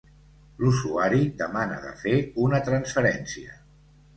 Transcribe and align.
L'usuari 0.61 1.19
demana 1.43 1.77
de 1.83 1.93
fer 2.01 2.15
una 2.47 2.63
transferència. 2.71 3.55